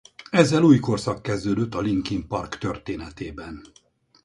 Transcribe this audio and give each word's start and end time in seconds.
Ezzel 0.31 0.63
új 0.63 0.79
korszak 0.79 1.21
kezdődött 1.21 1.73
a 1.73 1.79
Linkin 1.79 2.27
Park 2.27 2.57
történetében. 2.57 3.63